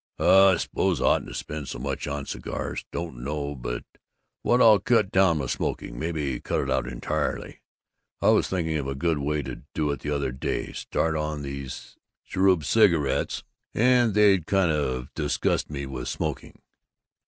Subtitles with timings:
[0.17, 2.85] "I suppose I oughtn't to spend so much on cigars.
[2.91, 3.83] Don't know but
[4.41, 7.61] what I'll cut down my smoking, maybe cut it out entirely.
[8.19, 11.43] I was thinking of a good way to do it, the other day: start on
[11.43, 13.43] these cubeb cigarettes,
[13.75, 16.59] and they'd kind of disgust me with smoking."